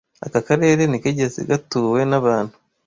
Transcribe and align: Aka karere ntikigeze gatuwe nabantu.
Aka 0.25 0.39
karere 0.47 0.81
ntikigeze 0.85 1.39
gatuwe 1.49 2.01
nabantu. 2.09 2.55